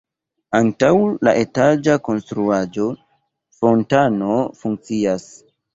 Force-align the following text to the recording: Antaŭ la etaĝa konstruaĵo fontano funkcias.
Antaŭ 0.59 0.89
la 1.29 1.33
etaĝa 1.43 1.99
konstruaĵo 2.09 2.91
fontano 3.61 4.45
funkcias. 4.65 5.33